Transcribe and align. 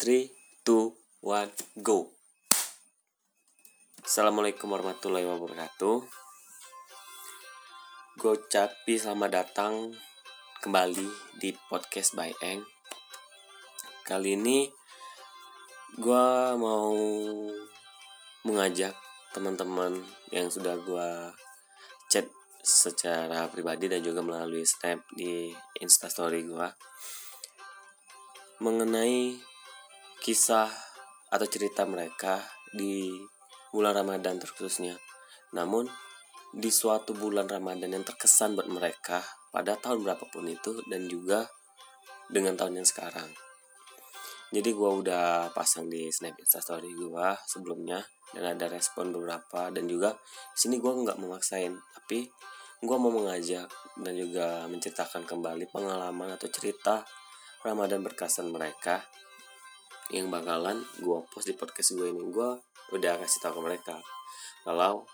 3, 0.00 0.32
2, 0.64 0.96
1, 1.20 1.84
go. 1.84 2.08
Assalamualaikum 4.00 4.72
warahmatullahi 4.72 5.28
wabarakatuh. 5.28 6.00
Gue 8.16 8.32
ucapi 8.32 8.96
selamat 8.96 9.28
datang 9.28 9.92
kembali 10.64 11.04
di 11.36 11.52
podcast 11.68 12.16
by 12.16 12.32
Eng. 12.40 12.64
Kali 14.08 14.40
ini 14.40 14.72
gue 16.00 16.28
mau 16.56 16.96
mengajak 18.48 18.96
teman-teman 19.36 20.00
yang 20.32 20.48
sudah 20.48 20.80
gue 20.80 21.08
chat 22.08 22.24
secara 22.64 23.52
pribadi 23.52 23.84
dan 23.84 24.00
juga 24.00 24.24
melalui 24.24 24.64
snap 24.64 25.04
di 25.12 25.52
instastory 25.76 26.48
gue 26.48 26.68
mengenai 28.64 29.49
kisah 30.20 30.68
atau 31.32 31.46
cerita 31.48 31.88
mereka 31.88 32.44
di 32.70 33.08
bulan 33.72 33.96
Ramadan 33.96 34.36
terkhususnya. 34.36 34.94
Namun 35.56 35.88
di 36.50 36.68
suatu 36.68 37.16
bulan 37.16 37.48
Ramadan 37.48 37.90
yang 37.90 38.04
terkesan 38.04 38.58
buat 38.58 38.68
mereka 38.68 39.24
pada 39.50 39.78
tahun 39.80 40.04
berapapun 40.04 40.46
itu 40.50 40.82
dan 40.86 41.08
juga 41.08 41.48
dengan 42.28 42.54
tahun 42.54 42.82
yang 42.82 42.88
sekarang. 42.88 43.30
Jadi 44.50 44.70
gue 44.74 44.90
udah 45.06 45.54
pasang 45.54 45.86
di 45.86 46.10
snap 46.10 46.34
instastory 46.38 46.90
gue 46.90 47.28
sebelumnya 47.46 48.02
dan 48.34 48.58
ada 48.58 48.66
respon 48.66 49.14
beberapa 49.14 49.70
dan 49.70 49.86
juga 49.86 50.14
sini 50.54 50.78
gue 50.78 50.90
nggak 50.90 51.18
memaksain 51.18 51.74
tapi 51.94 52.26
gue 52.82 52.96
mau 52.98 53.14
mengajak 53.14 53.70
dan 53.98 54.14
juga 54.14 54.66
menceritakan 54.66 55.22
kembali 55.22 55.70
pengalaman 55.70 56.34
atau 56.34 56.50
cerita 56.50 57.06
Ramadan 57.62 58.02
berkesan 58.02 58.50
mereka 58.50 59.02
yang 60.10 60.26
bakalan 60.26 60.82
gue 60.98 61.18
post 61.30 61.46
di 61.46 61.54
podcast 61.54 61.94
gue 61.94 62.10
ini. 62.10 62.22
Gue 62.30 62.58
udah 62.94 63.18
kasih 63.22 63.40
tahu 63.46 63.62
ke 63.62 63.74
mereka. 63.74 63.96
Kalau 64.66 65.06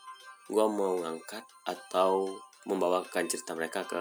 gue 0.48 0.66
mau 0.72 0.96
ngangkat 1.04 1.44
atau 1.68 2.32
membawakan 2.64 3.28
cerita 3.28 3.52
mereka 3.52 3.84
ke 3.84 4.00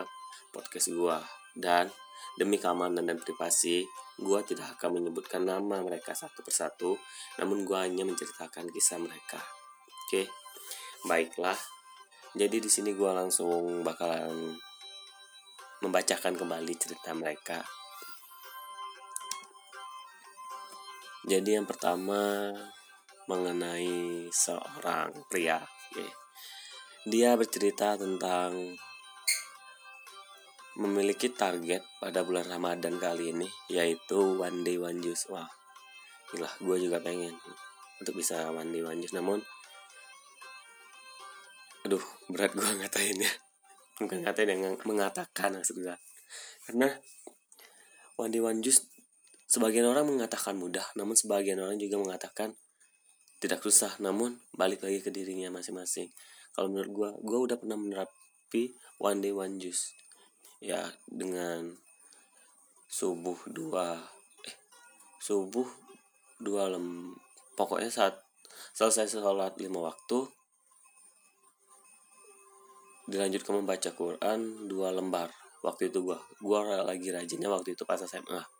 podcast 0.56 0.90
gue 0.90 1.18
dan 1.60 1.92
demi 2.40 2.56
keamanan 2.56 3.04
dan 3.04 3.20
privasi 3.20 3.84
gue 4.16 4.40
tidak 4.48 4.80
akan 4.80 5.04
menyebutkan 5.04 5.44
nama 5.44 5.84
mereka 5.84 6.16
satu 6.16 6.40
persatu. 6.42 6.96
Namun 7.44 7.68
gue 7.68 7.76
hanya 7.76 8.08
menceritakan 8.08 8.72
kisah 8.72 9.00
mereka. 9.00 9.44
Oke? 10.08 10.32
Baiklah. 11.04 11.60
Jadi 12.36 12.64
di 12.64 12.72
sini 12.72 12.96
gue 12.96 13.12
langsung 13.12 13.84
bakalan 13.84 14.56
membacakan 15.84 16.40
kembali 16.40 16.74
cerita 16.80 17.12
mereka 17.12 17.60
Jadi 21.26 21.58
yang 21.58 21.66
pertama 21.66 22.54
mengenai 23.26 24.30
seorang 24.30 25.10
pria. 25.26 25.58
Dia 27.06 27.34
bercerita 27.34 27.98
tentang 27.98 28.78
memiliki 30.78 31.34
target 31.34 31.82
pada 31.98 32.22
bulan 32.22 32.46
Ramadan 32.46 33.02
kali 33.02 33.34
ini 33.34 33.50
yaitu 33.74 34.38
one 34.38 34.62
day 34.62 34.78
one 34.78 35.02
juice. 35.02 35.26
Wah, 35.34 35.50
gila, 36.30 36.50
gue 36.62 36.78
juga 36.78 37.02
pengen 37.02 37.34
untuk 37.98 38.22
bisa 38.22 38.54
one 38.54 38.70
day 38.70 38.86
one 38.86 39.02
juice. 39.02 39.18
Namun, 39.18 39.42
aduh, 41.90 42.06
berat 42.30 42.54
gue 42.54 42.70
ngatainnya. 42.70 43.34
Bukan 43.98 44.28
ngatain 44.28 44.54
yang 44.54 44.78
mengatakan 44.86 45.58
maksud 45.58 45.82
gue. 45.82 45.98
Karena 46.70 46.94
one 48.22 48.30
day 48.30 48.44
one 48.46 48.62
juice 48.62 48.86
Sebagian 49.56 49.88
orang 49.88 50.04
mengatakan 50.04 50.60
mudah, 50.60 50.84
namun 51.00 51.16
sebagian 51.16 51.64
orang 51.64 51.80
juga 51.80 51.96
mengatakan 51.96 52.52
tidak 53.40 53.64
susah, 53.64 53.96
namun 54.04 54.36
balik 54.52 54.84
lagi 54.84 55.00
ke 55.00 55.08
dirinya 55.16 55.48
masing-masing. 55.48 56.12
Kalau 56.52 56.68
menurut 56.68 56.92
gue, 56.92 57.10
gue 57.24 57.40
udah 57.40 57.56
pernah 57.56 57.80
menerapi 57.80 58.76
one 59.00 59.24
day 59.24 59.32
one 59.32 59.56
juice. 59.56 59.96
Ya, 60.60 60.92
dengan 61.08 61.72
subuh 62.92 63.40
dua, 63.48 63.96
eh, 64.44 64.60
subuh 65.24 65.72
dua 66.44 66.76
lem, 66.76 67.16
pokoknya 67.56 67.88
saat 67.88 68.20
selesai 68.76 69.08
sholat 69.08 69.56
lima 69.56 69.88
waktu, 69.88 70.28
dilanjutkan 73.08 73.64
membaca 73.64 73.88
Quran 73.96 74.68
dua 74.68 74.92
lembar 74.92 75.32
waktu 75.64 75.88
itu 75.88 76.04
gue 76.04 76.20
gue 76.44 76.60
lagi 76.84 77.10
rajinnya 77.14 77.48
waktu 77.48 77.78
itu 77.78 77.86
pas 77.86 78.02
SMA 78.02 78.55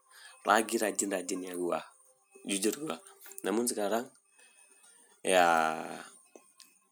lagi 0.46 0.78
rajin-rajinnya 0.78 1.58
gue 1.58 1.80
jujur 2.46 2.74
gue 2.86 2.98
namun 3.42 3.66
sekarang 3.66 4.06
ya 5.26 5.82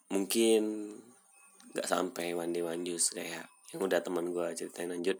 mungkin 0.10 0.94
nggak 1.74 1.90
sampai 1.90 2.38
mandi 2.38 2.62
manjus 2.62 3.10
kayak 3.14 3.50
yang 3.74 3.82
udah 3.90 4.06
teman 4.06 4.30
gue 4.30 4.46
ceritain 4.54 4.86
lanjut. 4.86 5.18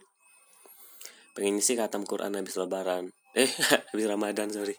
Pengen 1.34 1.58
sih 1.58 1.74
khatam 1.74 2.06
Quran 2.06 2.38
habis 2.38 2.54
lebaran. 2.54 3.10
Eh 3.34 3.50
habis 3.90 4.06
Ramadan 4.06 4.46
sorry. 4.46 4.78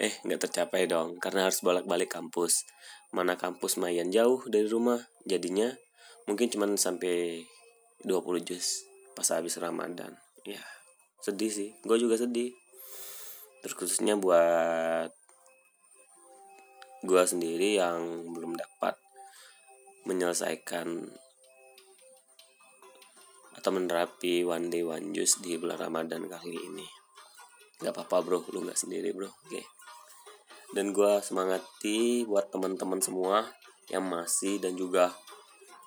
Eh 0.00 0.16
nggak 0.24 0.48
tercapai 0.48 0.88
dong 0.88 1.20
karena 1.20 1.44
harus 1.44 1.60
bolak-balik 1.60 2.08
kampus. 2.08 2.64
Mana 3.12 3.36
kampus 3.36 3.76
mayan 3.76 4.08
jauh 4.08 4.40
dari 4.48 4.64
rumah 4.64 5.04
jadinya 5.28 5.68
mungkin 6.24 6.48
cuman 6.48 6.80
sampai 6.80 7.44
20 8.08 8.48
juz 8.48 8.88
pas 9.12 9.28
habis 9.36 9.60
Ramadan. 9.60 10.16
Ya 10.48 10.64
sedih 11.22 11.50
sih 11.50 11.70
gue 11.82 11.96
juga 11.98 12.14
sedih. 12.18 12.54
Terus 13.58 13.74
khususnya 13.74 14.14
buat 14.14 15.10
gue 17.02 17.22
sendiri 17.22 17.78
yang 17.78 18.30
belum 18.34 18.58
dapat 18.58 18.94
menyelesaikan 20.06 20.86
atau 23.58 23.70
menerapi 23.74 24.46
one 24.46 24.70
day 24.70 24.86
one 24.86 25.10
juice 25.10 25.42
di 25.42 25.58
bulan 25.58 25.78
Ramadan 25.78 26.30
kali 26.30 26.54
ini. 26.54 26.86
Nggak 27.82 27.94
apa-apa 27.94 28.16
bro. 28.22 28.38
Lu 28.54 28.62
nggak 28.62 28.78
sendiri 28.78 29.10
bro. 29.10 29.26
Oke. 29.26 29.50
Okay. 29.50 29.66
dan 30.68 30.92
gue 30.92 31.24
semangati 31.24 32.28
buat 32.28 32.52
teman-teman 32.52 33.00
semua 33.00 33.40
yang 33.88 34.04
masih 34.04 34.60
dan 34.60 34.76
juga 34.76 35.16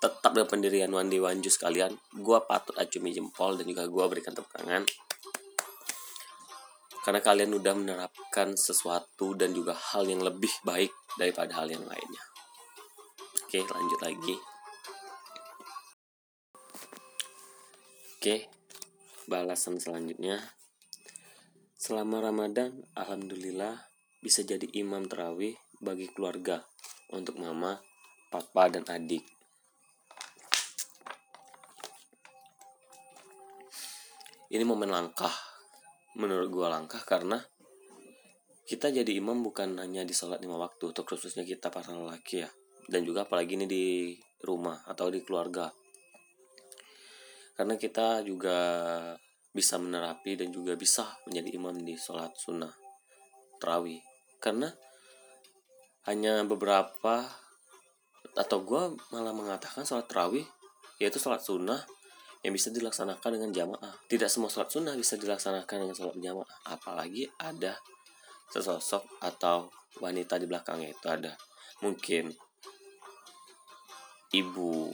tetap 0.02 0.34
dengan 0.34 0.50
pendirian 0.50 0.90
one 0.90 1.06
day 1.06 1.22
one 1.22 1.38
juice 1.38 1.54
kalian. 1.54 1.94
Gue 2.10 2.42
patut 2.42 2.74
acumi 2.74 3.14
jempol 3.14 3.54
dan 3.54 3.62
juga 3.70 3.86
gue 3.86 4.04
berikan 4.10 4.34
tepuk 4.34 4.50
tangan 4.50 4.82
karena 7.02 7.18
kalian 7.18 7.50
udah 7.58 7.74
menerapkan 7.74 8.54
sesuatu 8.54 9.34
dan 9.34 9.50
juga 9.50 9.74
hal 9.74 10.06
yang 10.06 10.22
lebih 10.22 10.50
baik 10.62 10.94
daripada 11.18 11.58
hal 11.58 11.66
yang 11.66 11.82
lainnya. 11.82 12.24
Oke, 13.42 13.58
lanjut 13.66 14.00
lagi. 14.00 14.36
Oke, 18.16 18.46
balasan 19.26 19.82
selanjutnya. 19.82 20.38
Selama 21.74 22.22
Ramadan, 22.22 22.86
alhamdulillah 22.94 23.82
bisa 24.22 24.46
jadi 24.46 24.70
imam 24.78 25.10
terawih 25.10 25.58
bagi 25.82 26.06
keluarga 26.06 26.62
untuk 27.10 27.42
mama, 27.42 27.82
papa, 28.30 28.70
dan 28.70 28.86
adik. 28.86 29.26
Ini 34.54 34.62
momen 34.62 34.94
langkah 34.94 35.51
menurut 36.18 36.48
gua 36.52 36.68
langkah 36.72 37.00
karena 37.04 37.40
kita 38.62 38.94
jadi 38.94 39.18
imam 39.18 39.42
bukan 39.42 39.74
hanya 39.82 40.06
di 40.06 40.14
sholat 40.14 40.38
lima 40.38 40.56
waktu 40.56 40.94
atau 40.94 41.02
khususnya 41.02 41.42
kita 41.42 41.68
para 41.68 41.92
lelaki 41.92 42.46
ya. 42.46 42.50
Dan 42.86 43.02
juga 43.06 43.26
apalagi 43.26 43.58
ini 43.58 43.66
di 43.66 43.86
rumah 44.42 44.86
atau 44.86 45.10
di 45.10 45.22
keluarga. 45.22 45.70
Karena 47.52 47.76
kita 47.76 48.24
juga 48.24 48.56
bisa 49.52 49.76
menerapi 49.76 50.40
dan 50.40 50.48
juga 50.48 50.72
bisa 50.78 51.12
menjadi 51.28 51.48
imam 51.58 51.76
di 51.84 51.94
sholat 51.98 52.32
sunnah 52.38 52.72
terawih. 53.60 54.00
Karena 54.40 54.72
hanya 56.08 56.42
beberapa 56.42 57.28
atau 58.32 58.58
gue 58.64 58.82
malah 59.12 59.36
mengatakan 59.36 59.84
sholat 59.84 60.08
terawih 60.08 60.46
yaitu 60.96 61.20
sholat 61.20 61.44
sunnah 61.44 61.84
yang 62.42 62.52
bisa 62.52 62.74
dilaksanakan 62.74 63.30
dengan 63.38 63.50
jamaah. 63.54 63.94
Tidak 64.10 64.26
semua 64.26 64.50
sholat 64.50 64.68
sunnah 64.68 64.94
bisa 64.98 65.14
dilaksanakan 65.14 65.86
dengan 65.86 65.94
sholat 65.94 66.18
jamaah. 66.18 66.58
Apalagi 66.74 67.30
ada 67.38 67.78
sesosok 68.50 69.22
atau 69.22 69.70
wanita 70.02 70.42
di 70.42 70.46
belakangnya 70.50 70.90
itu 70.90 71.06
ada. 71.06 71.32
Mungkin 71.86 72.34
ibu, 74.34 74.90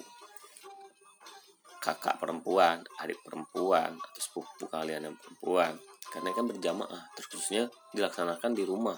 kakak 1.81 2.21
perempuan, 2.21 2.85
adik 3.01 3.19
perempuan, 3.25 3.97
atau 3.97 4.21
sepupu 4.21 4.69
kalian 4.69 5.09
yang 5.09 5.17
perempuan. 5.17 5.73
Karena 6.09 6.33
kan 6.37 6.45
berjamaah, 6.49 7.03
terus 7.17 7.29
khususnya 7.33 7.65
dilaksanakan 7.97 8.53
di 8.53 8.65
rumah. 8.69 8.97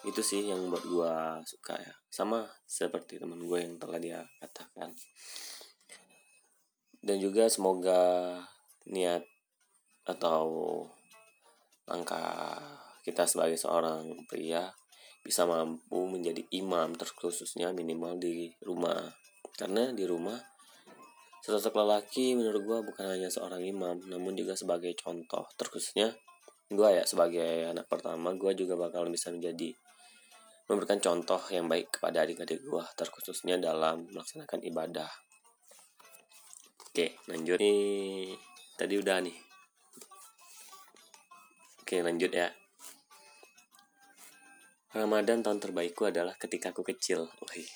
Itu 0.00 0.24
sih 0.24 0.48
yang 0.48 0.72
buat 0.72 0.84
gue 0.84 1.12
suka 1.44 1.76
ya. 1.76 1.92
Sama 2.08 2.48
seperti 2.64 3.20
teman 3.20 3.40
gue 3.44 3.58
yang 3.60 3.76
telah 3.76 4.00
dia 4.00 4.20
katakan 4.40 4.96
dan 7.00 7.16
juga 7.16 7.48
semoga 7.48 8.36
niat 8.88 9.24
atau 10.04 10.84
langkah 11.88 12.56
kita 13.00 13.24
sebagai 13.24 13.56
seorang 13.56 14.28
pria 14.28 14.68
bisa 15.20 15.44
mampu 15.44 16.08
menjadi 16.08 16.44
imam 16.52 16.96
terkhususnya 16.96 17.72
minimal 17.72 18.16
di 18.20 18.52
rumah. 18.64 19.12
Karena 19.56 19.92
di 19.92 20.04
rumah 20.08 20.36
sosok 21.40 21.76
lelaki 21.80 22.36
menurut 22.36 22.62
gue 22.64 22.78
bukan 22.92 23.16
hanya 23.16 23.28
seorang 23.32 23.64
imam 23.64 24.00
namun 24.08 24.36
juga 24.36 24.56
sebagai 24.56 24.92
contoh. 24.96 25.44
Terkhususnya 25.56 26.12
gue 26.70 26.88
ya 26.88 27.04
sebagai 27.04 27.66
anak 27.72 27.90
pertama 27.90 28.32
gue 28.36 28.52
juga 28.54 28.78
bakal 28.78 29.08
bisa 29.10 29.32
menjadi 29.34 29.74
memberikan 30.70 31.02
contoh 31.02 31.42
yang 31.50 31.66
baik 31.66 31.98
kepada 31.98 32.22
adik-adik 32.22 32.62
gue 32.62 32.84
terkhususnya 32.94 33.58
dalam 33.58 34.06
melaksanakan 34.06 34.62
ibadah 34.62 35.10
oke 36.90 37.06
lanjut 37.30 37.58
nih 37.62 38.34
tadi 38.74 38.94
udah 38.98 39.18
nih 39.22 39.36
oke 41.86 41.96
lanjut 42.02 42.34
ya 42.34 42.50
Ramadan 44.90 45.38
tahun 45.38 45.62
terbaikku 45.62 46.10
adalah 46.10 46.34
ketika 46.34 46.74
aku 46.74 46.82
kecil. 46.82 47.30
Wih. 47.54 47.70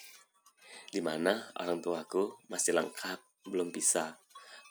Di 0.90 0.98
mana 0.98 1.46
orang 1.62 1.78
tuaku 1.78 2.42
masih 2.50 2.74
lengkap, 2.74 3.22
belum 3.46 3.70
pisah. 3.70 4.18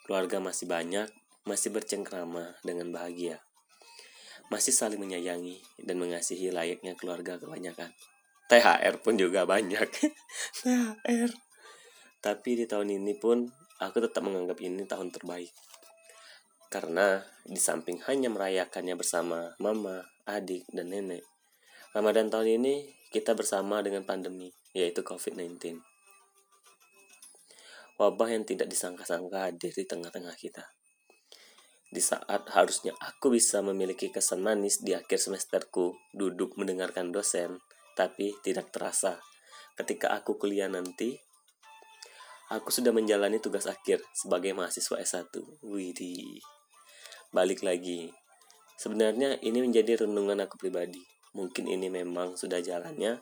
Keluarga 0.04 0.44
masih 0.44 0.68
banyak, 0.68 1.08
masih 1.48 1.72
bercengkrama 1.72 2.60
dengan 2.60 2.92
bahagia. 2.92 3.40
Masih 4.52 4.76
saling 4.76 5.00
menyayangi 5.00 5.64
dan 5.88 5.96
mengasihi 5.96 6.52
layaknya 6.52 6.92
keluarga 7.00 7.40
kebanyakan. 7.40 7.96
THR 8.52 9.00
pun 9.00 9.16
juga 9.16 9.48
banyak. 9.48 9.88
THR. 10.60 11.32
Tapi 12.20 12.50
di 12.60 12.68
tahun 12.68 12.92
ini 12.92 13.16
pun 13.16 13.48
aku 13.80 14.02
tetap 14.04 14.22
menganggap 14.22 14.58
ini 14.62 14.84
tahun 14.84 15.10
terbaik. 15.10 15.50
Karena 16.68 17.22
di 17.46 17.58
samping 17.58 18.02
hanya 18.10 18.28
merayakannya 18.30 18.98
bersama 18.98 19.54
mama, 19.62 20.02
adik, 20.26 20.66
dan 20.74 20.90
nenek, 20.90 21.22
Ramadan 21.94 22.26
tahun 22.26 22.58
ini 22.58 22.90
kita 23.14 23.38
bersama 23.38 23.78
dengan 23.78 24.02
pandemi, 24.02 24.50
yaitu 24.74 25.06
COVID-19. 25.06 25.78
Wabah 27.94 28.34
yang 28.34 28.42
tidak 28.42 28.66
disangka-sangka 28.66 29.46
hadir 29.46 29.70
di 29.70 29.86
tengah-tengah 29.86 30.34
kita. 30.34 30.74
Di 31.94 32.02
saat 32.02 32.50
harusnya 32.50 32.90
aku 32.98 33.30
bisa 33.30 33.62
memiliki 33.62 34.10
kesan 34.10 34.42
manis 34.42 34.82
di 34.82 34.98
akhir 34.98 35.22
semesterku, 35.22 35.94
duduk 36.10 36.58
mendengarkan 36.58 37.14
dosen, 37.14 37.62
tapi 37.94 38.34
tidak 38.42 38.74
terasa. 38.74 39.22
Ketika 39.78 40.10
aku 40.10 40.34
kuliah 40.34 40.66
nanti, 40.66 41.14
aku 42.54 42.70
sudah 42.70 42.94
menjalani 42.94 43.42
tugas 43.42 43.66
akhir 43.66 44.00
sebagai 44.14 44.54
mahasiswa 44.54 44.96
S1. 45.02 45.34
Widih. 45.66 46.38
Balik 47.34 47.66
lagi. 47.66 48.14
Sebenarnya 48.78 49.42
ini 49.42 49.62
menjadi 49.62 50.06
renungan 50.06 50.42
aku 50.46 50.58
pribadi 50.58 50.98
Mungkin 51.34 51.66
ini 51.66 51.90
memang 51.90 52.38
sudah 52.38 52.62
jalannya. 52.62 53.18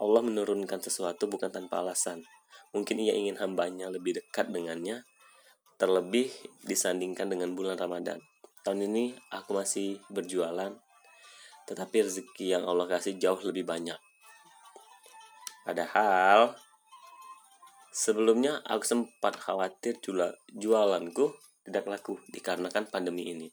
Allah 0.00 0.22
menurunkan 0.24 0.80
sesuatu 0.80 1.28
bukan 1.28 1.52
tanpa 1.52 1.84
alasan. 1.84 2.24
Mungkin 2.72 2.96
ia 2.96 3.12
ingin 3.12 3.36
hambanya 3.36 3.92
lebih 3.92 4.16
dekat 4.16 4.48
dengannya, 4.48 5.04
terlebih 5.76 6.32
disandingkan 6.64 7.28
dengan 7.28 7.52
bulan 7.52 7.76
Ramadan. 7.76 8.24
Tahun 8.64 8.80
ini 8.88 9.12
aku 9.28 9.52
masih 9.52 10.00
berjualan, 10.08 10.72
tetapi 11.68 12.08
rezeki 12.08 12.56
yang 12.56 12.64
Allah 12.64 12.88
kasih 12.88 13.20
jauh 13.20 13.44
lebih 13.44 13.68
banyak. 13.68 14.00
Padahal 15.68 16.56
sebelumnya 17.92 18.64
aku 18.64 18.84
sempat 18.88 19.36
khawatir 19.36 20.00
jualanku 20.56 21.36
tidak 21.62 21.84
laku 21.86 22.18
dikarenakan 22.32 22.90
pandemi 22.90 23.30
ini. 23.30 23.52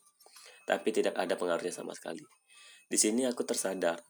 Tapi 0.65 0.89
tidak 0.89 1.19
ada 1.19 1.37
pengaruhnya 1.37 1.73
sama 1.73 1.93
sekali. 1.93 2.23
Di 2.89 2.97
sini 2.97 3.27
aku 3.27 3.45
tersadar 3.45 4.01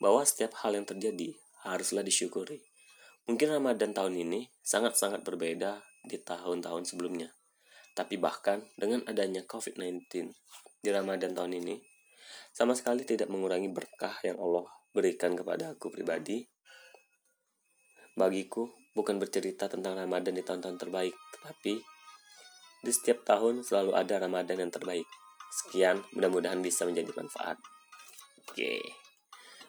bahwa 0.00 0.24
setiap 0.24 0.56
hal 0.60 0.76
yang 0.76 0.84
terjadi 0.84 1.32
haruslah 1.64 2.04
disyukuri. 2.04 2.60
Mungkin 3.28 3.52
Ramadan 3.52 3.92
tahun 3.92 4.16
ini 4.16 4.48
sangat-sangat 4.64 5.22
berbeda 5.22 5.80
di 6.04 6.16
tahun-tahun 6.18 6.88
sebelumnya. 6.88 7.30
Tapi 7.92 8.16
bahkan 8.16 8.64
dengan 8.80 9.04
adanya 9.04 9.44
COVID-19 9.44 10.08
di 10.80 10.88
Ramadan 10.88 11.36
tahun 11.36 11.60
ini, 11.60 11.76
sama 12.50 12.72
sekali 12.72 13.04
tidak 13.04 13.28
mengurangi 13.28 13.68
berkah 13.68 14.16
yang 14.24 14.40
Allah 14.40 14.64
berikan 14.96 15.36
kepada 15.36 15.76
aku 15.76 15.92
pribadi. 15.92 16.48
Bagiku, 18.16 18.79
bukan 18.94 19.22
bercerita 19.22 19.70
tentang 19.70 19.94
Ramadan 19.94 20.34
di 20.34 20.42
tahun-tahun 20.42 20.78
terbaik, 20.80 21.14
tetapi 21.38 21.74
di 22.80 22.92
setiap 22.96 23.28
tahun 23.28 23.60
selalu 23.60 23.92
ada 23.92 24.24
Ramadan 24.24 24.64
yang 24.64 24.72
terbaik. 24.72 25.04
Sekian, 25.50 26.00
mudah-mudahan 26.16 26.62
bisa 26.64 26.88
menjadi 26.88 27.12
manfaat. 27.12 27.60
Oke. 28.48 28.80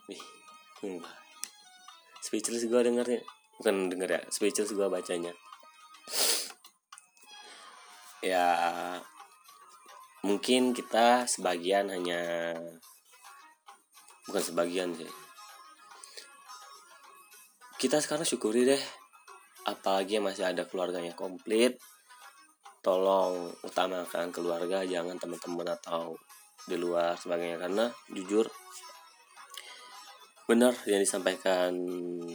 Nih. 0.08 0.24
Hmm. 0.80 1.04
Speechless 2.24 2.70
gue 2.70 2.82
dengernya. 2.82 3.20
Bukan 3.60 3.92
denger 3.92 4.10
ya. 4.10 4.22
Speechless 4.32 4.72
gue 4.72 4.88
bacanya. 4.88 5.34
Ya. 8.24 8.48
Mungkin 10.22 10.78
kita 10.78 11.26
sebagian 11.26 11.90
hanya. 11.90 12.54
Bukan 14.30 14.42
sebagian 14.42 14.94
sih. 14.96 15.10
Kita 17.82 17.98
sekarang 17.98 18.24
syukuri 18.24 18.64
deh. 18.64 19.01
Apalagi 19.68 20.18
masih 20.18 20.50
ada 20.50 20.66
keluarganya 20.66 21.14
komplit. 21.14 21.78
Tolong 22.82 23.54
utamakan 23.62 24.34
keluarga, 24.34 24.82
jangan 24.82 25.18
teman-teman 25.22 25.78
atau 25.78 26.18
di 26.66 26.78
luar 26.78 27.14
sebagainya. 27.14 27.62
Karena 27.62 27.86
jujur 28.10 28.50
benar 30.50 30.74
yang 30.90 31.00
disampaikan 31.00 31.72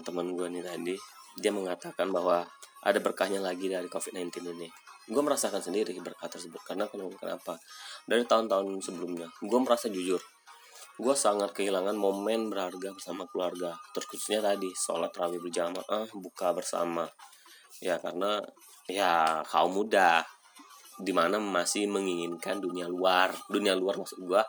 teman 0.01 0.33
gue 0.33 0.49
nih 0.49 0.65
tadi 0.65 0.97
dia 1.37 1.53
mengatakan 1.53 2.09
bahwa 2.09 2.49
ada 2.81 2.99
berkahnya 3.03 3.43
lagi 3.43 3.69
dari 3.69 3.91
COVID-19 3.91 4.57
ini. 4.57 4.69
Gue 5.07 5.23
merasakan 5.23 5.59
sendiri 5.59 5.93
berkah 5.99 6.31
tersebut. 6.31 6.63
Karena 6.63 6.87
kenapa? 6.91 7.59
Dari 8.07 8.23
tahun-tahun 8.23 8.81
sebelumnya 8.81 9.27
gue 9.43 9.59
merasa 9.61 9.91
jujur 9.91 10.23
gue 10.97 11.13
sangat 11.13 11.53
kehilangan 11.53 11.93
momen 11.93 12.49
berharga 12.49 12.89
bersama 12.97 13.29
keluarga. 13.29 13.77
Terkhususnya 13.93 14.41
tadi 14.41 14.73
sholat 14.73 15.13
rawih 15.13 15.41
berjamaah 15.45 16.09
buka 16.17 16.57
bersama. 16.57 17.05
Ya 17.85 18.01
karena 18.01 18.41
ya 18.89 19.45
kaum 19.45 19.77
muda. 19.77 20.25
Di 20.97 21.13
mana 21.13 21.37
masih 21.37 21.85
menginginkan 21.93 22.57
dunia 22.57 22.89
luar. 22.89 23.29
Dunia 23.53 23.77
luar 23.77 24.01
maksud 24.01 24.25
gue 24.25 24.41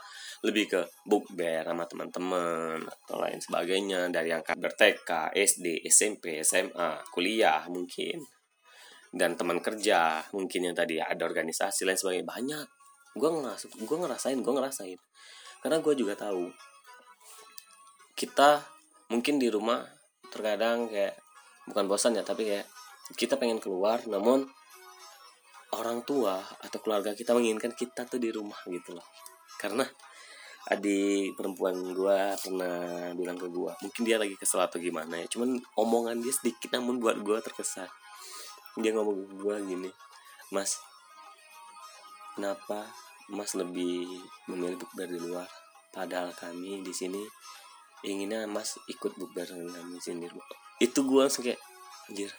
lebih 0.47 0.71
ke 0.71 0.81
bukber 1.03 1.67
sama 1.67 1.83
teman-teman 1.83 2.79
atau 2.79 3.19
lain 3.19 3.43
sebagainya. 3.43 4.07
Dari 4.07 4.31
yang 4.31 4.47
berTK, 4.47 5.35
SD, 5.35 5.83
SMP, 5.83 6.39
SMA, 6.47 7.03
kuliah 7.11 7.67
mungkin. 7.67 8.23
Dan 9.11 9.35
teman 9.35 9.59
kerja 9.59 10.23
mungkin 10.31 10.71
yang 10.71 10.75
tadi 10.79 10.95
ada 11.03 11.27
organisasi 11.27 11.83
lain 11.83 11.99
sebagainya. 11.99 12.23
Banyak. 12.23 12.67
Gue 13.19 13.29
ngeras 13.35 13.67
gue 13.67 13.97
ngerasain 13.99 14.39
gue 14.39 14.53
ngerasain 14.55 14.99
karena 15.61 15.77
gue 15.81 15.93
juga 15.97 16.13
tahu 16.15 16.49
kita 18.17 18.65
mungkin 19.13 19.37
di 19.37 19.47
rumah 19.47 19.85
terkadang 20.33 20.89
kayak 20.89 21.15
bukan 21.69 21.85
bosan 21.85 22.17
ya 22.17 22.23
tapi 22.23 22.49
kayak 22.49 22.67
kita 23.15 23.39
pengen 23.39 23.61
keluar 23.61 24.03
namun 24.09 24.43
orang 25.75 26.03
tua 26.07 26.39
atau 26.39 26.79
keluarga 26.79 27.11
kita 27.11 27.35
menginginkan 27.35 27.75
kita 27.75 28.07
tuh 28.07 28.19
di 28.19 28.31
rumah 28.31 28.57
gitu 28.71 28.95
loh. 28.95 29.03
Karena 29.59 29.83
adik 30.67 31.39
perempuan 31.39 31.79
gue 31.95 32.17
pernah 32.43 33.07
bilang 33.15 33.39
ke 33.39 33.47
gue 33.47 33.71
mungkin 33.71 34.01
dia 34.03 34.19
lagi 34.19 34.35
kesel 34.35 34.59
atau 34.59 34.83
gimana 34.83 35.15
ya 35.15 35.27
cuman 35.31 35.63
omongan 35.79 36.19
dia 36.19 36.35
sedikit 36.35 36.75
namun 36.75 36.99
buat 36.99 37.15
gue 37.23 37.39
terkesan. 37.39 37.87
Dia 38.83 38.91
ngomong 38.91 39.15
ke 39.15 39.35
gue 39.39 39.55
gini 39.63 39.89
mas 40.51 40.79
kenapa 42.35 42.87
mas 43.31 43.55
lebih 43.55 44.07
memilih 44.47 44.79
bukber 44.79 45.07
di 45.07 45.19
luar. 45.19 45.47
Padahal 45.91 46.31
kami 46.35 46.83
di 46.83 46.93
sini 46.93 47.19
inginnya 48.05 48.45
mas 48.47 48.77
ikut 48.87 49.17
bukber 49.17 49.47
dengan 49.47 49.81
kami 49.81 49.99
sini. 49.99 50.27
Itu 50.79 51.03
gue 51.03 51.21
langsung 51.25 51.43
kayak 51.43 51.59
anjir 52.07 52.31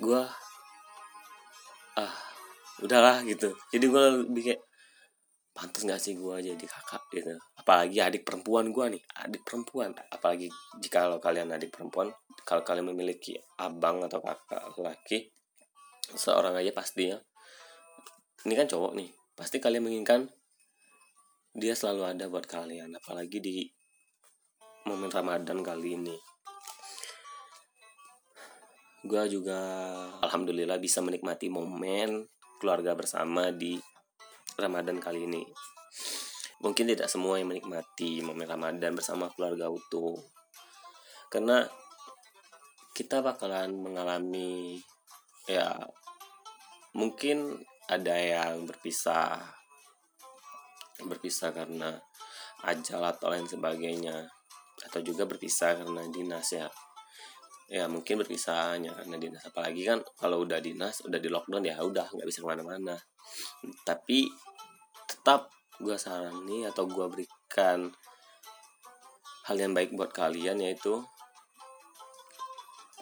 gue 0.00 0.22
ah 2.00 2.14
udahlah 2.80 3.20
gitu. 3.28 3.52
Jadi 3.68 3.84
gue 3.84 4.04
lebih 4.24 4.42
kayak 4.52 4.62
pantas 5.52 5.84
gak 5.84 6.00
sih 6.00 6.16
gue 6.16 6.34
jadi 6.40 6.64
kakak 6.64 7.04
gitu. 7.12 7.36
Apalagi 7.60 8.00
adik 8.00 8.24
perempuan 8.24 8.72
gue 8.72 8.96
nih 8.96 9.02
adik 9.20 9.44
perempuan. 9.44 9.92
Apalagi 10.08 10.48
jika 10.80 11.04
kalau 11.04 11.20
kalian 11.20 11.52
adik 11.52 11.68
perempuan 11.68 12.08
kalau 12.48 12.64
kalian 12.64 12.88
memiliki 12.88 13.36
abang 13.60 14.00
atau 14.00 14.24
kakak 14.24 14.72
laki 14.80 15.28
seorang 16.12 16.58
aja 16.58 16.74
pastinya 16.74 17.16
ini 18.42 18.54
kan 18.58 18.66
cowok 18.66 18.92
nih 18.98 19.10
pasti 19.32 19.60
kalian 19.60 19.88
menginginkan 19.88 20.28
dia 21.52 21.76
selalu 21.76 22.16
ada 22.16 22.24
buat 22.32 22.48
kalian 22.48 22.96
apalagi 22.96 23.38
di 23.40 23.68
momen 24.88 25.12
ramadan 25.12 25.60
kali 25.60 25.96
ini 26.00 26.16
gue 29.02 29.22
juga 29.26 29.58
alhamdulillah 30.22 30.78
bisa 30.78 31.02
menikmati 31.02 31.50
momen 31.50 32.22
keluarga 32.62 32.94
bersama 32.94 33.50
di 33.50 33.74
Ramadan 34.54 35.02
kali 35.02 35.26
ini. 35.26 35.42
mungkin 36.62 36.86
tidak 36.86 37.10
semua 37.10 37.42
yang 37.42 37.50
menikmati 37.50 38.22
momen 38.22 38.46
Ramadan 38.46 38.94
bersama 38.94 39.26
keluarga 39.34 39.66
utuh 39.66 40.14
karena 41.26 41.66
kita 42.94 43.18
bakalan 43.18 43.74
mengalami 43.82 44.78
ya 45.50 45.74
mungkin 46.94 47.58
ada 47.92 48.16
yang 48.16 48.64
berpisah. 48.64 49.36
Berpisah 51.02 51.52
karena 51.52 52.00
ajal 52.64 53.02
atau 53.04 53.28
lain 53.28 53.44
sebagainya. 53.44 54.24
Atau 54.88 55.04
juga 55.04 55.28
berpisah 55.28 55.76
karena 55.76 56.08
dinas 56.08 56.48
ya. 56.56 56.68
Ya 57.68 57.88
mungkin 57.88 58.24
berpisah 58.24 58.76
hanya 58.76 58.96
karena 58.96 59.16
dinas. 59.20 59.44
Apalagi 59.44 59.84
kan 59.84 60.00
kalau 60.16 60.44
udah 60.44 60.60
dinas 60.64 61.04
udah 61.04 61.20
di 61.20 61.28
lockdown 61.28 61.64
ya 61.68 61.76
udah 61.80 62.08
nggak 62.08 62.28
bisa 62.28 62.40
ke 62.40 62.48
mana-mana. 62.48 62.96
Tapi 63.84 64.28
tetap 65.04 65.52
gue 65.76 65.96
sarani 66.00 66.64
atau 66.68 66.88
gue 66.88 67.06
berikan 67.12 67.92
hal 69.50 69.56
yang 69.58 69.74
baik 69.74 69.92
buat 69.98 70.14
kalian 70.14 70.62
yaitu 70.62 71.02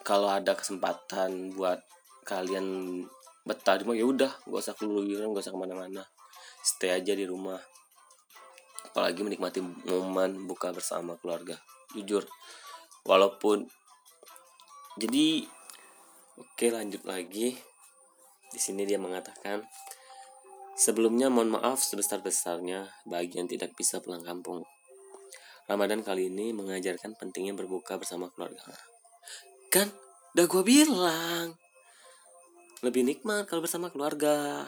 kalau 0.01 0.33
ada 0.33 0.57
kesempatan 0.57 1.53
buat 1.53 1.85
kalian 2.25 3.05
betah 3.47 3.81
di 3.81 3.83
rumah 3.87 3.97
ya 3.97 4.07
udah 4.07 4.33
gak 4.47 4.61
usah 4.61 4.77
keluyuran 4.77 5.33
gak 5.33 5.45
usah 5.45 5.55
ke 5.55 5.61
mana-mana 5.61 6.03
stay 6.61 6.93
aja 6.93 7.17
di 7.17 7.25
rumah 7.25 7.59
apalagi 8.91 9.23
menikmati 9.23 9.63
momen 9.63 10.45
buka 10.45 10.75
bersama 10.75 11.17
keluarga 11.21 11.57
jujur 11.97 12.27
walaupun 13.07 13.65
jadi 15.01 15.47
oke 16.37 16.67
lanjut 16.69 17.03
lagi 17.07 17.57
di 18.51 18.59
sini 18.59 18.83
dia 18.83 18.99
mengatakan 18.99 19.63
Sebelumnya 20.81 21.29
mohon 21.29 21.61
maaf 21.61 21.85
sebesar-besarnya 21.85 22.89
bagi 23.05 23.37
yang 23.37 23.45
tidak 23.45 23.77
bisa 23.77 24.01
pulang 24.01 24.25
kampung. 24.25 24.65
Ramadan 25.69 26.01
kali 26.01 26.33
ini 26.33 26.57
mengajarkan 26.57 27.21
pentingnya 27.21 27.53
berbuka 27.53 28.01
bersama 28.01 28.33
keluarga. 28.33 28.65
Kan, 29.69 29.93
udah 30.33 30.47
gue 30.49 30.63
bilang. 30.65 31.53
Lebih 32.81 33.03
nikmat 33.05 33.45
kalau 33.49 33.65
bersama 33.65 33.93
keluarga. 33.93 34.65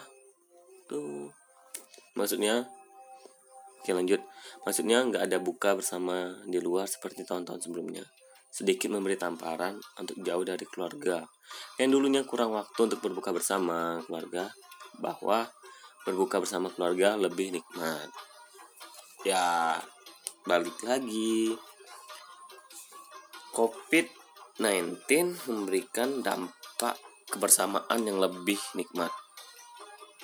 Tuh. 0.88 1.32
Maksudnya, 2.12 2.68
oke 3.80 3.90
lanjut. 3.92 4.20
Maksudnya 4.68 5.00
nggak 5.08 5.22
ada 5.28 5.38
buka 5.40 5.72
bersama 5.72 6.36
di 6.44 6.60
luar 6.60 6.84
seperti 6.84 7.24
tahun-tahun 7.24 7.64
sebelumnya. 7.64 8.04
Sedikit 8.52 8.92
memberi 8.92 9.16
tamparan 9.16 9.80
untuk 9.96 10.20
jauh 10.20 10.44
dari 10.44 10.68
keluarga. 10.68 11.24
Yang 11.80 11.88
dulunya 11.96 12.22
kurang 12.28 12.52
waktu 12.52 12.92
untuk 12.92 13.00
berbuka 13.00 13.32
bersama 13.32 14.04
keluarga. 14.04 14.52
Bahwa 15.00 15.48
berbuka 16.04 16.42
bersama 16.42 16.68
keluarga 16.68 17.16
lebih 17.16 17.54
nikmat 17.54 18.12
ya 19.22 19.78
balik 20.42 20.74
lagi 20.82 21.54
COVID-19 23.54 24.98
memberikan 25.46 26.18
dampak 26.26 26.98
kebersamaan 27.32 28.00
yang 28.04 28.20
lebih 28.20 28.60
nikmat. 28.76 29.08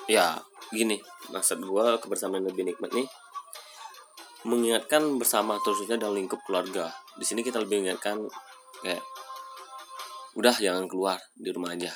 Ya 0.05 0.37
gini 0.69 1.01
maksud 1.33 1.65
gue 1.65 1.85
kebersamaan 1.97 2.45
lebih 2.45 2.61
nikmat 2.61 2.93
nih 2.93 3.09
mengingatkan 4.45 5.19
bersama 5.19 5.57
terusnya 5.65 5.97
dalam 5.97 6.21
lingkup 6.21 6.39
keluarga. 6.45 6.93
Di 7.17 7.25
sini 7.25 7.41
kita 7.41 7.59
lebih 7.59 7.81
mengingatkan 7.81 8.23
kayak 8.85 9.03
udah 10.37 10.55
jangan 10.55 10.85
keluar 10.85 11.19
di 11.35 11.49
rumah 11.49 11.75
aja. 11.75 11.91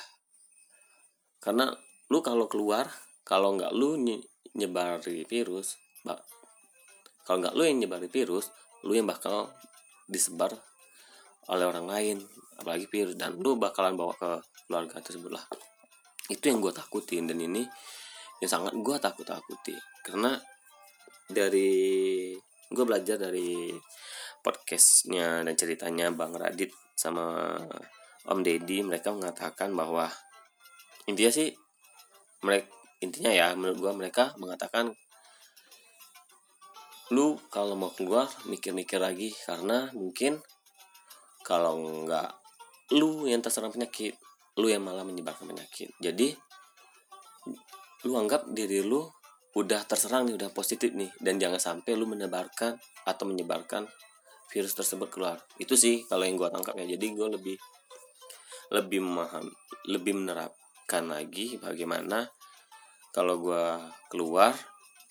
Karena 1.40 1.70
lu 2.12 2.20
kalau 2.20 2.50
keluar 2.50 2.90
kalau 3.24 3.56
nggak 3.56 3.72
lu 3.72 3.96
nyebari 4.54 5.24
virus 5.24 5.80
bak 6.04 6.20
kalau 7.24 7.40
nggak 7.40 7.56
lu 7.56 7.64
yang 7.64 7.80
nyebari 7.80 8.12
virus 8.12 8.52
lu 8.84 9.00
yang 9.00 9.08
bakal 9.08 9.48
disebar 10.12 10.52
oleh 11.48 11.66
orang 11.68 11.88
lain 11.88 12.18
apalagi 12.60 12.88
virus. 12.92 13.16
Dan 13.16 13.40
lu 13.40 13.56
bakalan 13.56 13.96
bawa 13.96 14.14
ke 14.16 14.32
keluarga 14.66 15.00
tersebut 15.00 15.32
lah. 15.32 15.46
Itu 16.32 16.50
yang 16.50 16.64
gue 16.64 16.72
takutin 16.72 17.28
dan 17.28 17.40
ini 17.40 17.64
yang 18.40 18.50
sangat 18.52 18.76
gue 18.76 18.96
takut 19.00 19.24
takuti 19.24 19.76
karena 20.04 20.36
dari 21.32 22.36
gue 22.68 22.84
belajar 22.84 23.16
dari 23.16 23.72
podcastnya 24.44 25.48
dan 25.48 25.56
ceritanya 25.56 26.12
bang 26.12 26.36
Radit 26.36 26.76
sama 26.92 27.56
Om 28.28 28.40
Deddy 28.44 28.84
mereka 28.84 29.16
mengatakan 29.16 29.72
bahwa 29.72 30.12
intinya 31.08 31.32
sih 31.32 31.52
mereka 32.44 32.68
intinya 33.04 33.32
ya 33.32 33.52
menurut 33.56 33.80
gua 33.84 33.92
mereka 33.92 34.32
mengatakan 34.40 34.96
lu 37.12 37.36
kalau 37.52 37.76
mau 37.76 37.92
keluar 37.92 38.32
mikir-mikir 38.48 39.00
lagi 39.00 39.36
karena 39.44 39.92
mungkin 39.92 40.40
kalau 41.44 41.76
nggak 42.08 42.32
lu 42.96 43.28
yang 43.28 43.44
terserang 43.44 43.76
penyakit 43.76 44.16
lu 44.60 44.68
yang 44.70 44.86
malah 44.86 45.06
menyebarkan 45.06 45.50
penyakit. 45.50 45.94
Jadi 45.98 46.34
lu 48.04 48.14
anggap 48.20 48.50
diri 48.52 48.84
lu 48.84 49.08
udah 49.54 49.86
terserang 49.86 50.26
nih 50.28 50.36
udah 50.36 50.50
positif 50.50 50.92
nih 50.98 51.10
dan 51.22 51.38
jangan 51.38 51.62
sampai 51.62 51.94
lu 51.94 52.10
menebarkan 52.10 52.74
atau 53.06 53.24
menyebarkan 53.30 53.86
virus 54.50 54.74
tersebut 54.74 55.10
keluar. 55.10 55.38
Itu 55.58 55.74
sih 55.78 56.06
kalau 56.06 56.26
yang 56.26 56.38
gua 56.38 56.54
tangkap 56.54 56.78
ya. 56.78 56.86
Jadi 56.86 57.06
gua 57.14 57.30
lebih 57.34 57.58
lebih 58.74 59.06
memaham 59.06 59.46
lebih 59.86 60.18
menerapkan 60.18 61.06
lagi 61.06 61.62
bagaimana 61.62 62.26
kalau 63.14 63.38
gue 63.38 63.66
keluar 64.10 64.58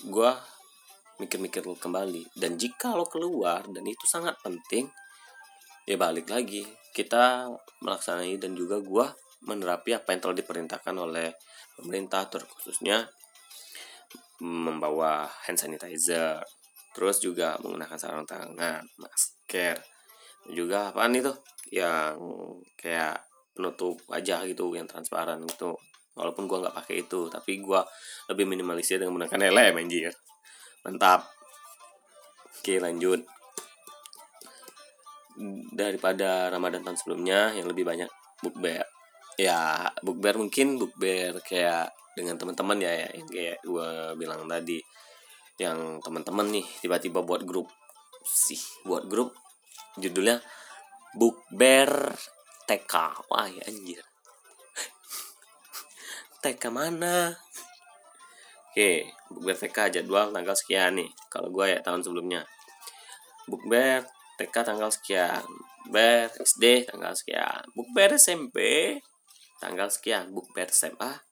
gue 0.03 0.31
mikir-mikir 1.23 1.63
kembali. 1.63 2.35
Dan 2.35 2.59
jika 2.59 2.99
lo 2.99 3.07
keluar 3.07 3.63
dan 3.71 3.87
itu 3.87 4.03
sangat 4.11 4.35
penting 4.43 4.91
ya 5.87 5.95
balik 5.95 6.27
lagi. 6.27 6.67
Kita 6.93 7.47
melaksanakan 7.81 8.43
dan 8.43 8.53
juga 8.59 8.83
gue 8.83 9.07
menerapi 9.47 9.97
apa 9.97 10.15
yang 10.15 10.21
telah 10.23 10.37
diperintahkan 10.39 10.95
oleh 10.95 11.35
pemerintah 11.79 12.27
terkhususnya 12.31 13.11
membawa 14.43 15.27
hand 15.47 15.59
sanitizer 15.59 16.43
terus 16.93 17.23
juga 17.23 17.57
menggunakan 17.63 17.99
sarung 17.99 18.29
tangan 18.29 18.85
masker 18.99 19.81
juga 20.51 20.91
apaan 20.91 21.15
itu 21.15 21.31
yang 21.71 22.19
kayak 22.75 23.23
penutup 23.53 24.01
wajah 24.09 24.43
gitu 24.49 24.73
yang 24.75 24.89
transparan 24.89 25.41
gitu. 25.47 25.77
Walaupun 26.13 26.45
gue 26.45 26.61
nggak 26.61 26.77
pakai 26.77 27.09
itu 27.09 27.29
tapi 27.33 27.65
gue 27.65 27.81
lebih 28.29 28.45
minimalisir 28.45 29.01
dengan 29.01 29.17
menggunakan 29.17 29.53
lem 29.53 29.77
anjir. 29.81 30.13
Mantap. 30.85 31.29
Oke 32.59 32.77
lanjut. 32.83 33.25
Daripada 35.73 36.53
Ramadan 36.53 36.85
tahun 36.85 36.99
sebelumnya 37.01 37.57
yang 37.57 37.65
lebih 37.71 37.89
banyak 37.89 38.11
bukber 38.45 38.82
ya 39.43 39.91
bukber 40.07 40.39
mungkin 40.39 40.79
bukber 40.79 41.43
kayak 41.43 41.91
dengan 42.15 42.39
teman-teman 42.39 42.79
ya, 42.79 42.93
ya 42.95 43.09
yang 43.19 43.27
kayak 43.27 43.59
gue 43.67 43.91
bilang 44.15 44.47
tadi 44.47 44.79
yang 45.59 45.99
teman-teman 45.99 46.47
nih 46.55 46.67
tiba-tiba 46.79 47.27
buat 47.27 47.43
grup 47.43 47.67
sih 48.23 48.61
buat 48.87 49.11
grup 49.11 49.35
judulnya 49.99 50.39
bukber 51.19 52.15
TK 52.71 52.95
wah 53.27 53.51
ya 53.51 53.67
anjir 53.67 54.05
TK 56.47 56.63
mana 56.71 57.35
Oke, 58.73 59.05
bukber 59.29 59.53
TK 59.53 60.01
jadwal 60.01 60.33
tanggal 60.33 60.57
sekian 60.57 60.97
nih. 60.97 61.13
Kalau 61.29 61.53
gue 61.53 61.77
ya 61.77 61.85
tahun 61.85 62.01
sebelumnya. 62.01 62.41
Bukber 63.45 64.01
TK 64.41 64.65
tanggal 64.65 64.89
sekian. 64.89 65.45
Bukber 65.85 66.33
SD 66.41 66.89
tanggal 66.89 67.13
sekian. 67.13 67.69
Bukber 67.77 68.17
SMP 68.17 68.57
tanggal 69.63 69.87
sekian. 69.87 70.35
Bukber 70.35 70.67
SMA. 70.75 71.23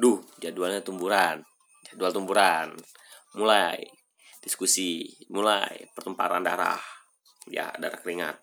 Duh, 0.00 0.24
jadwalnya 0.40 0.80
tumburan. 0.80 1.44
Jadwal 1.84 2.16
tumburan. 2.16 2.72
Mulai 3.36 3.84
diskusi, 4.40 5.04
mulai 5.28 5.92
pertumpahan 5.92 6.40
darah. 6.40 6.80
Ya, 7.52 7.68
darah 7.76 8.00
keringat. 8.00 8.40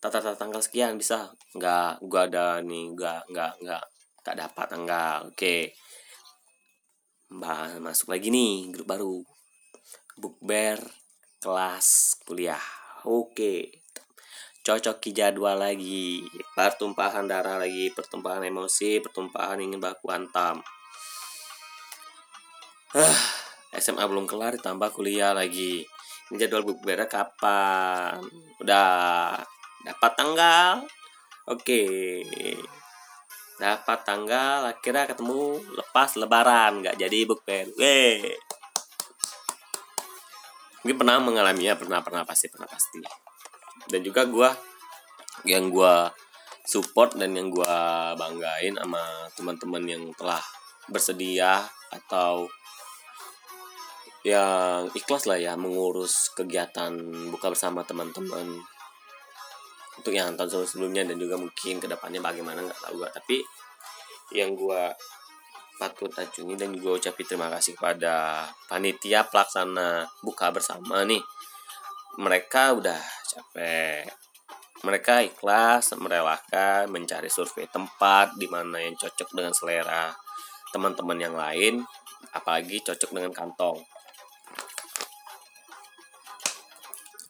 Tata, 0.00 0.24
tata 0.24 0.38
tanggal 0.38 0.64
sekian 0.64 0.96
bisa 0.96 1.28
nggak 1.58 2.06
gua 2.06 2.30
ada 2.30 2.62
nih 2.62 2.94
nggak 2.94 3.34
nggak 3.34 3.52
nggak 3.66 3.84
tak 4.22 4.38
dapat 4.38 4.66
tanggal 4.70 5.26
oke 5.26 5.56
Mbak 7.34 7.82
masuk 7.82 8.14
lagi 8.14 8.28
nih 8.30 8.70
grup 8.70 8.86
baru 8.86 9.16
bukber 10.20 10.78
kelas 11.42 12.20
kuliah 12.28 12.62
oke 13.08 13.77
cocoki 14.68 15.16
jadwal 15.16 15.56
lagi 15.56 16.20
pertumpahan 16.52 17.24
darah 17.24 17.56
lagi 17.56 17.88
pertumpahan 17.88 18.44
emosi 18.44 19.00
pertumpahan 19.00 19.64
ingin 19.64 19.80
baku 19.80 20.12
hantam. 20.12 20.60
Ah 22.92 23.20
SMA 23.72 24.04
belum 24.04 24.28
kelar 24.28 24.60
ditambah 24.60 24.92
kuliah 24.92 25.32
lagi. 25.32 25.88
Ini 26.28 26.36
jadwal 26.36 26.68
bukber 26.68 27.08
kapan? 27.08 28.20
Udah 28.60 29.40
dapat 29.88 30.12
tanggal? 30.12 30.84
Oke. 31.48 31.84
Dapat 33.56 33.98
tanggal 34.04 34.68
akhirnya 34.68 35.08
ketemu 35.08 35.64
lepas 35.80 36.20
lebaran 36.20 36.84
nggak 36.84 37.00
jadi 37.00 37.18
bukber. 37.24 37.72
Weh. 37.80 38.36
mungkin 40.78 41.04
pernah 41.04 41.20
mengalami 41.20 41.68
ya 41.68 41.74
pernah 41.74 42.00
pernah 42.00 42.22
pasti 42.22 42.48
pernah 42.48 42.64
pasti 42.64 43.02
dan 43.88 44.00
juga 44.04 44.28
gue 44.28 44.50
yang 45.48 45.72
gue 45.72 45.94
support 46.68 47.16
dan 47.16 47.32
yang 47.32 47.48
gue 47.48 47.76
banggain 48.20 48.76
sama 48.76 49.24
teman-teman 49.32 49.84
yang 49.88 50.04
telah 50.14 50.40
bersedia 50.88 51.64
atau 51.88 52.44
yang 54.26 54.90
ikhlas 54.92 55.24
lah 55.24 55.40
ya 55.40 55.56
mengurus 55.56 56.34
kegiatan 56.36 56.92
buka 57.32 57.48
bersama 57.48 57.80
teman-teman 57.86 58.60
untuk 59.98 60.12
yang 60.14 60.36
tahun 60.36 60.68
sebelumnya 60.68 61.08
dan 61.08 61.16
juga 61.16 61.40
mungkin 61.40 61.80
ke 61.80 61.86
depannya 61.88 62.20
bagaimana 62.20 62.60
nggak 62.62 62.80
tahu 62.84 63.00
gue 63.00 63.10
tapi 63.10 63.36
yang 64.36 64.52
gue 64.52 64.82
patut 65.78 66.10
acungi 66.10 66.58
dan 66.58 66.74
juga 66.74 66.98
ucapin 66.98 67.24
terima 67.24 67.48
kasih 67.54 67.78
kepada 67.78 68.44
panitia 68.66 69.24
pelaksana 69.30 70.04
buka 70.20 70.50
bersama 70.50 71.06
nih 71.06 71.22
mereka 72.18 72.74
udah 72.74 72.98
capek. 73.30 74.02
Mereka 74.82 75.26
ikhlas 75.26 75.94
merelakan 75.94 76.90
mencari 76.90 77.30
survei 77.30 77.70
tempat 77.70 78.34
di 78.34 78.50
mana 78.50 78.82
yang 78.82 78.98
cocok 78.98 79.30
dengan 79.34 79.54
selera 79.54 80.10
teman-teman 80.74 81.18
yang 81.18 81.34
lain 81.34 81.82
apalagi 82.34 82.82
cocok 82.82 83.10
dengan 83.14 83.30
kantong. 83.30 83.78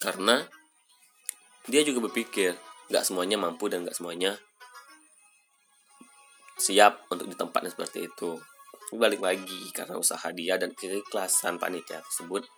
Karena 0.00 0.40
dia 1.68 1.84
juga 1.84 2.08
berpikir 2.08 2.56
nggak 2.88 3.04
semuanya 3.04 3.36
mampu 3.36 3.68
dan 3.68 3.84
nggak 3.84 3.96
semuanya 3.96 4.40
siap 6.56 7.04
untuk 7.12 7.28
di 7.28 7.36
tempatnya 7.36 7.68
seperti 7.68 8.08
itu. 8.08 8.40
Balik 8.96 9.20
lagi 9.20 9.68
karena 9.76 10.00
usaha 10.00 10.32
dia 10.32 10.56
dan 10.56 10.72
keikhlasan 10.72 11.60
panitia 11.60 12.00
tersebut 12.00 12.48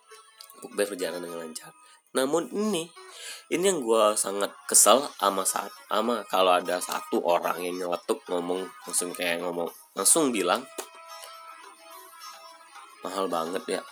bukber 0.62 0.94
berjalan 0.94 1.18
dengan 1.18 1.42
lancar 1.42 1.74
namun 2.10 2.50
ini 2.50 2.90
ini 3.50 3.64
yang 3.66 3.82
gue 3.82 4.04
sangat 4.14 4.50
kesal 4.66 5.06
sama 5.18 5.42
saat 5.46 5.70
ama 5.90 6.22
kalau 6.26 6.54
ada 6.54 6.78
satu 6.82 7.22
orang 7.22 7.58
yang 7.62 7.74
nyeletuk 7.78 8.22
ngomong 8.30 8.66
langsung 8.86 9.10
kayak 9.14 9.42
ngomong 9.42 9.70
langsung 9.94 10.30
bilang 10.34 10.62
mahal 13.02 13.26
banget 13.30 13.78
ya 13.78 13.82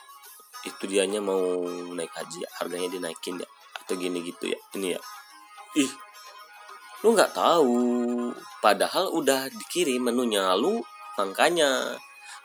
itu 0.66 0.90
dianya 0.90 1.22
mau 1.22 1.62
naik 1.94 2.10
haji 2.10 2.42
harganya 2.58 2.88
dinaikin 2.90 3.38
ya 3.38 3.48
atau 3.78 3.94
gini 3.94 4.20
gitu 4.26 4.50
ya 4.50 4.58
ini 4.74 4.94
ya. 4.94 5.00
Ih 5.78 5.92
lu 7.06 7.14
nggak 7.14 7.30
tahu 7.30 7.78
padahal 8.58 9.14
udah 9.14 9.46
dikirim 9.54 10.02
menunya 10.02 10.50
lu 10.58 10.82
makanya 11.14 11.94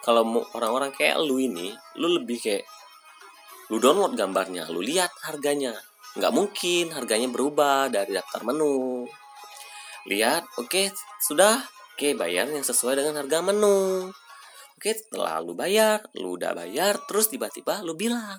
kalau 0.06 0.22
mau 0.22 0.46
orang-orang 0.54 0.94
kayak 0.94 1.18
lu 1.18 1.42
ini 1.42 1.74
lu 1.98 2.22
lebih 2.22 2.38
kayak 2.38 2.66
lu 3.72 3.78
download 3.80 4.18
gambarnya 4.18 4.68
lu 4.72 4.84
lihat 4.84 5.12
harganya 5.24 5.76
nggak 6.20 6.34
mungkin 6.34 6.92
harganya 6.92 7.30
berubah 7.32 7.88
dari 7.88 8.16
daftar 8.16 8.44
menu 8.44 9.08
lihat 10.10 10.44
oke 10.60 10.68
okay, 10.68 10.86
sudah 11.24 11.62
oke 11.62 12.00
okay, 12.00 12.12
bayar 12.18 12.50
yang 12.52 12.66
sesuai 12.66 13.00
dengan 13.00 13.24
harga 13.24 13.40
menu 13.40 14.12
Oke, 14.84 15.00
setelah 15.00 15.40
lu 15.40 15.56
bayar, 15.56 16.04
lu 16.20 16.36
udah 16.36 16.52
bayar, 16.52 17.00
terus 17.08 17.32
tiba-tiba 17.32 17.80
lu 17.88 17.96
bilang, 17.96 18.36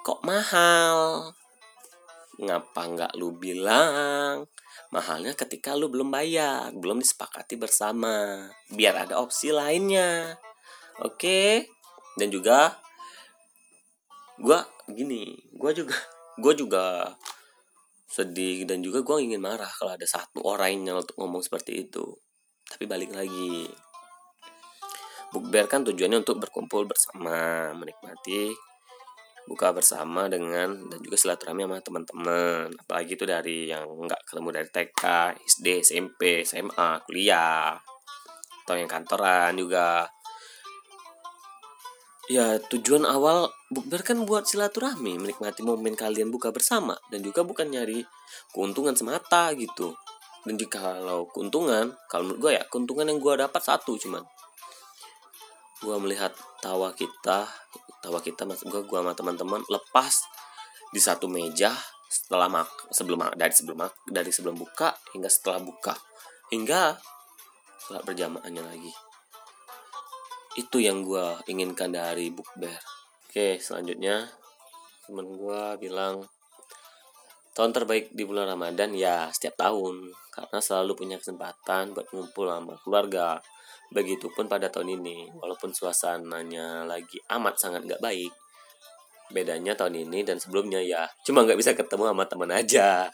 kok 0.00 0.24
mahal? 0.24 1.28
Ngapa 2.40 2.82
nggak 2.96 3.12
lu 3.20 3.36
bilang? 3.36 4.48
Mahalnya 4.88 5.36
ketika 5.36 5.76
lu 5.76 5.92
belum 5.92 6.08
bayar, 6.08 6.72
belum 6.72 7.04
disepakati 7.04 7.60
bersama. 7.60 8.48
Biar 8.72 9.04
ada 9.04 9.20
opsi 9.20 9.52
lainnya. 9.52 10.40
Oke? 11.04 11.68
Dan 12.16 12.32
juga 12.32 12.80
gua 14.42 14.66
gini, 14.90 15.38
gua 15.54 15.70
juga 15.70 15.94
gua 16.42 16.52
juga 16.52 16.84
sedih 18.12 18.68
dan 18.68 18.84
juga 18.84 19.00
gue 19.00 19.24
ingin 19.24 19.40
marah 19.40 19.72
kalau 19.72 19.96
ada 19.96 20.04
satu 20.04 20.44
orang 20.44 20.84
yang 20.84 21.00
untuk 21.00 21.16
ngomong 21.16 21.40
seperti 21.40 21.88
itu. 21.88 22.04
Tapi 22.68 22.84
balik 22.84 23.08
lagi, 23.16 23.64
Bukber 25.32 25.64
kan 25.64 25.80
tujuannya 25.80 26.20
untuk 26.20 26.36
berkumpul 26.44 26.84
bersama, 26.84 27.72
menikmati 27.72 28.52
buka 29.48 29.74
bersama 29.74 30.28
dengan 30.30 30.76
dan 30.86 30.98
juga 31.00 31.16
silaturahmi 31.16 31.64
sama 31.64 31.80
teman-teman. 31.80 32.68
Apalagi 32.84 33.16
itu 33.16 33.24
dari 33.24 33.72
yang 33.72 33.88
nggak 33.88 34.28
ketemu 34.28 34.48
dari 34.52 34.68
TK, 34.68 35.02
SD, 35.40 35.66
SMP, 35.80 36.44
SMA, 36.44 37.00
kuliah, 37.08 37.74
atau 38.68 38.74
yang 38.76 38.86
kantoran 38.92 39.56
juga. 39.56 40.04
Ya 42.30 42.62
tujuan 42.70 43.02
awal 43.02 43.50
bukber 43.66 44.06
kan 44.06 44.22
buat 44.22 44.46
silaturahmi, 44.46 45.18
menikmati 45.18 45.66
momen 45.66 45.98
kalian 45.98 46.30
buka 46.30 46.54
bersama 46.54 46.94
dan 47.10 47.18
juga 47.18 47.42
bukan 47.42 47.66
nyari 47.66 48.06
keuntungan 48.54 48.94
semata 48.94 49.50
gitu. 49.58 49.98
Dan 50.46 50.54
jika 50.54 50.78
kalau 51.02 51.26
keuntungan, 51.34 51.90
kalau 52.06 52.30
menurut 52.30 52.38
gue 52.38 52.52
ya 52.54 52.62
keuntungan 52.70 53.10
yang 53.10 53.18
gue 53.18 53.34
dapat 53.42 53.58
satu 53.58 53.98
cuman. 53.98 54.22
Gue 55.82 55.96
melihat 55.98 56.30
tawa 56.62 56.94
kita 56.94 57.50
tawa 58.02 58.18
kita 58.22 58.46
mas 58.46 58.62
gue 58.62 58.82
gue 58.86 58.98
sama 58.98 59.14
teman-teman 59.14 59.62
lepas 59.66 60.26
di 60.94 60.98
satu 60.98 61.26
meja 61.26 61.70
setelah 62.06 62.50
mak 62.50 62.70
sebelum 62.90 63.30
dari 63.34 63.54
sebelum 63.54 63.78
mak 63.78 63.94
dari 64.06 64.30
sebelum 64.30 64.54
buka 64.54 64.94
hingga 65.10 65.26
setelah 65.26 65.58
buka. 65.58 65.98
Hingga 66.54 66.94
setelah 67.82 68.02
berjamaahnya 68.06 68.62
lagi 68.62 69.11
itu 70.56 70.84
yang 70.84 71.00
gue 71.00 71.40
inginkan 71.48 71.88
dari 71.88 72.28
bukber. 72.28 72.76
Oke 73.28 73.56
selanjutnya 73.56 74.28
temen 75.08 75.24
gue 75.32 75.62
bilang 75.80 76.20
tahun 77.52 77.72
terbaik 77.72 78.12
di 78.12 78.24
bulan 78.24 78.52
Ramadan 78.52 78.92
ya 78.92 79.28
setiap 79.32 79.56
tahun. 79.56 80.12
Karena 80.32 80.58
selalu 80.60 80.96
punya 80.96 81.16
kesempatan 81.20 81.92
buat 81.92 82.08
ngumpul 82.12 82.48
sama 82.48 82.76
keluarga. 82.80 83.40
Begitupun 83.92 84.48
pada 84.48 84.72
tahun 84.72 84.96
ini, 85.04 85.36
walaupun 85.36 85.76
suasananya 85.76 86.88
lagi 86.88 87.20
amat 87.28 87.60
sangat 87.60 87.84
gak 87.84 88.00
baik, 88.00 88.32
bedanya 89.28 89.76
tahun 89.76 90.08
ini 90.08 90.24
dan 90.24 90.40
sebelumnya 90.40 90.80
ya 90.80 91.04
cuma 91.28 91.44
gak 91.44 91.60
bisa 91.60 91.76
ketemu 91.76 92.08
sama 92.08 92.24
teman 92.24 92.48
aja. 92.56 93.12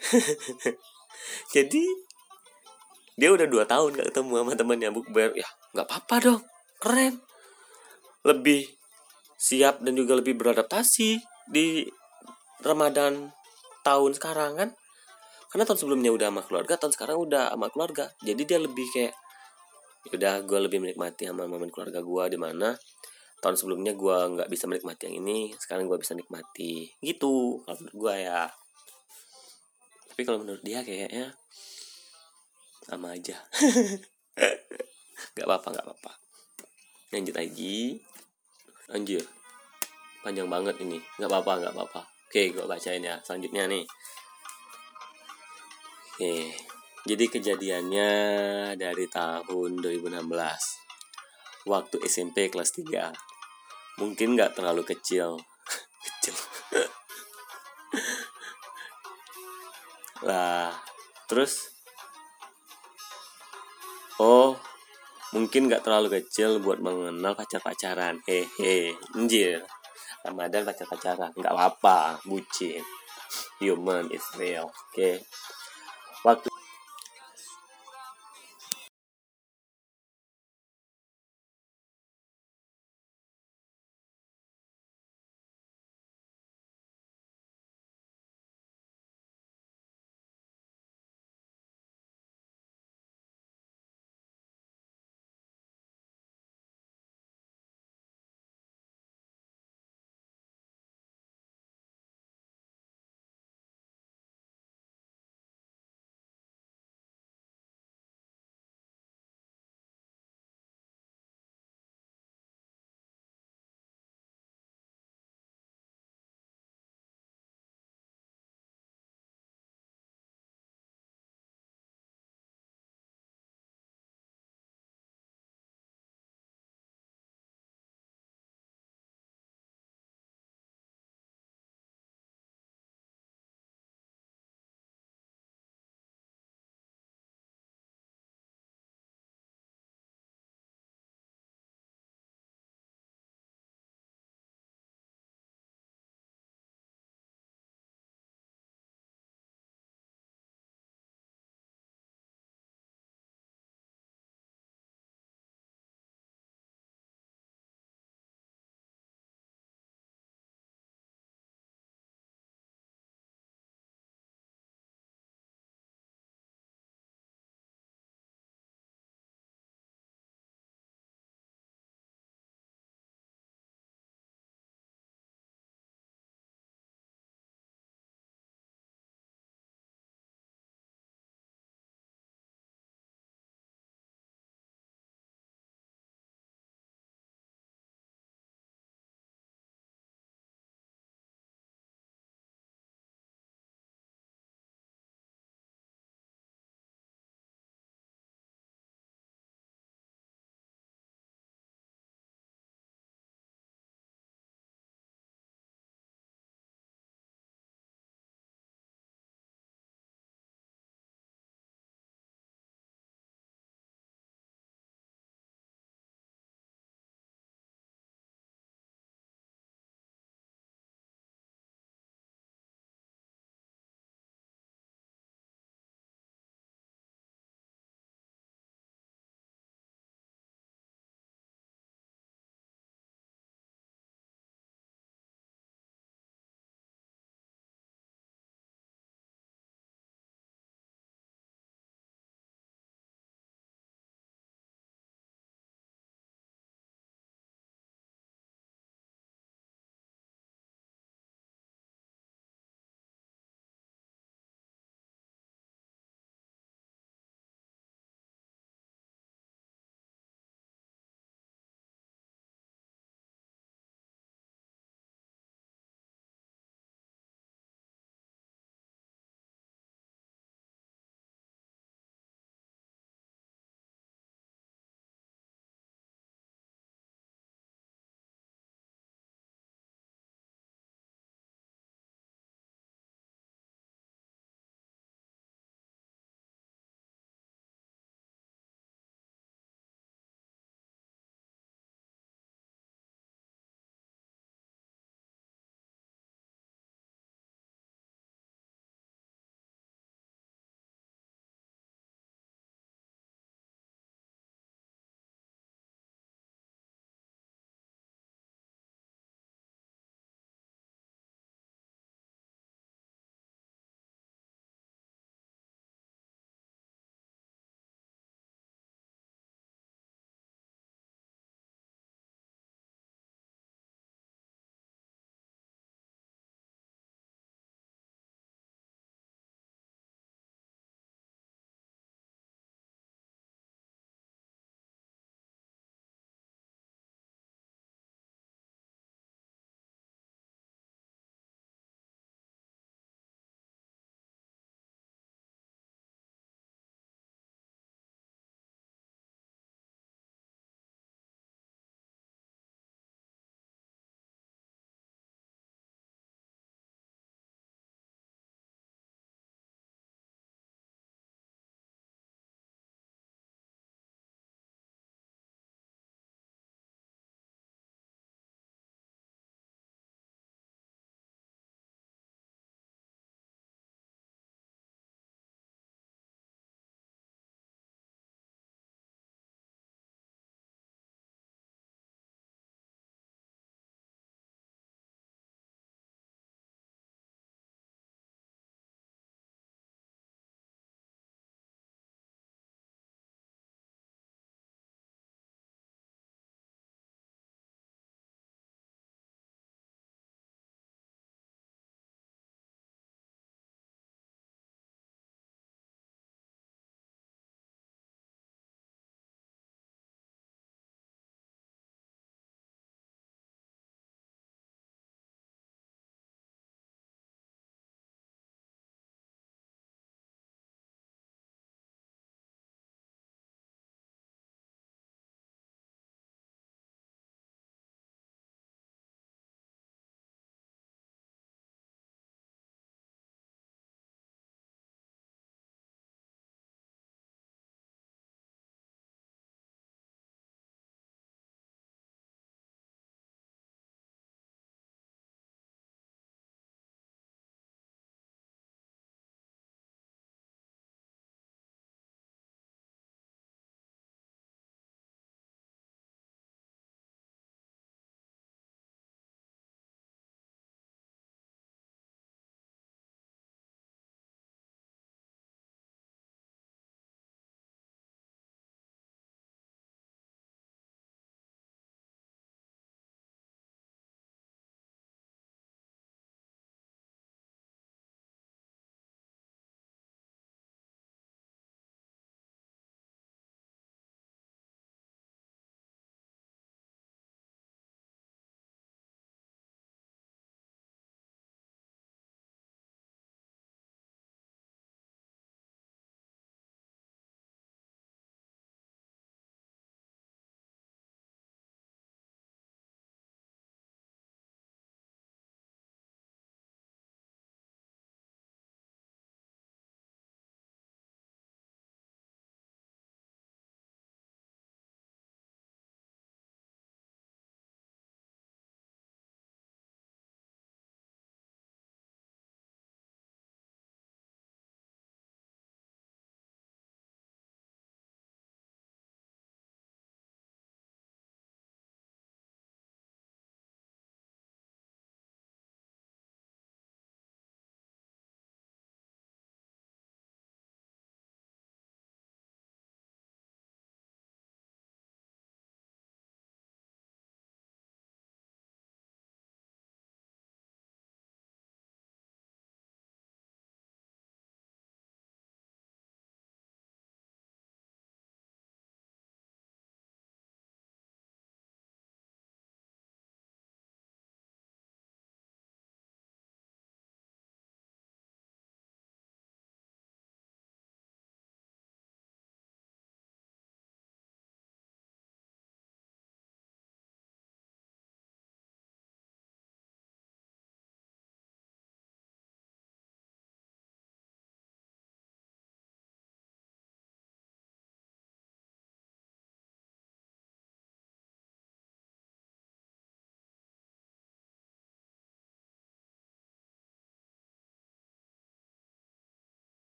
Jadi 1.52 1.84
dia 3.20 3.28
udah 3.28 3.44
dua 3.44 3.68
tahun 3.68 4.00
gak 4.00 4.16
ketemu 4.16 4.32
sama 4.40 4.52
temannya 4.56 4.88
bukber, 4.88 5.36
ya 5.36 5.44
nggak 5.72 5.86
apa-apa 5.88 6.16
dong, 6.20 6.42
keren. 6.78 7.20
Lebih 8.22 8.68
siap 9.40 9.82
dan 9.82 9.98
juga 9.98 10.14
lebih 10.14 10.38
beradaptasi 10.38 11.18
di 11.50 11.88
Ramadan 12.62 13.32
tahun 13.82 14.12
sekarang 14.14 14.52
kan? 14.60 14.70
Karena 15.50 15.64
tahun 15.68 15.78
sebelumnya 15.84 16.14
udah 16.14 16.28
sama 16.32 16.42
keluarga 16.46 16.74
tahun 16.78 16.92
sekarang 16.94 17.16
udah 17.18 17.44
sama 17.52 17.68
keluarga. 17.68 18.04
Jadi 18.22 18.42
dia 18.46 18.58
lebih 18.62 18.86
kayak 18.92 19.14
udah 20.12 20.34
gue 20.46 20.58
lebih 20.64 20.78
menikmati 20.82 21.28
sama 21.28 21.44
momen 21.46 21.70
keluarga 21.70 22.02
gue 22.02 22.24
di 22.34 22.38
mana 22.38 22.74
tahun 23.42 23.54
sebelumnya 23.58 23.94
gue 23.94 24.16
nggak 24.38 24.48
bisa 24.50 24.66
menikmati 24.70 25.10
yang 25.10 25.16
ini 25.24 25.50
sekarang 25.58 25.90
gue 25.90 25.98
bisa 25.98 26.14
nikmati. 26.14 26.88
Gitu 27.02 27.60
kalau 27.66 27.76
menurut 27.80 27.96
gue 27.98 28.14
ya. 28.22 28.44
Tapi 30.12 30.20
kalau 30.28 30.38
menurut 30.44 30.62
dia 30.62 30.84
kayaknya 30.84 31.32
sama 32.82 33.14
aja 33.14 33.38
nggak 35.34 35.46
apa-apa 35.46 35.68
nggak 35.74 35.86
apa-apa. 35.86 36.12
Lanjut 37.12 37.34
lagi. 37.36 38.00
Anjir. 38.92 39.24
Panjang 40.24 40.48
banget 40.48 40.80
ini. 40.80 40.98
Nggak 41.18 41.30
apa-apa 41.30 41.52
nggak 41.60 41.74
apa-apa. 41.76 42.00
Oke 42.32 42.48
gue 42.48 42.64
bacain 42.64 43.04
ya 43.04 43.20
selanjutnya 43.20 43.68
nih. 43.68 43.84
Oke. 46.16 46.56
Jadi 47.02 47.24
kejadiannya 47.26 48.10
dari 48.78 49.10
tahun 49.10 49.82
2016 49.82 50.22
Waktu 51.66 51.98
SMP 52.06 52.46
kelas 52.46 52.70
3 52.78 53.98
Mungkin 53.98 54.38
gak 54.38 54.54
terlalu 54.54 54.86
kecil. 54.86 55.34
Kecil. 56.06 56.38
Lah 60.30 60.70
Terus? 61.26 61.74
Oh 64.22 64.54
Mungkin 65.32 65.72
gak 65.72 65.88
terlalu 65.88 66.20
kecil 66.20 66.60
buat 66.60 66.78
mengenal 66.84 67.32
pacar-pacaran. 67.32 68.20
Hehe 68.28 68.92
Anjir. 69.16 69.64
Ramadan 70.22 70.62
pacar-pacaran 70.68 71.32
Gak 71.34 71.52
apa-apa 71.56 72.20
Bucin. 72.28 72.84
Human 73.64 74.12
is 74.12 74.22
real 74.36 74.68
Oke. 74.68 74.92
Okay? 74.92 75.14
Waktu 76.22 76.52